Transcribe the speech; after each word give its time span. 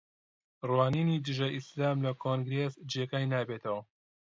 ڕوانینی 0.69 1.23
دژە 1.27 1.47
ئیسلام 1.55 1.97
لە 2.05 2.11
کۆنگرێس 2.23 2.73
جێگای 2.91 3.25
نابێتەوە 3.33 3.81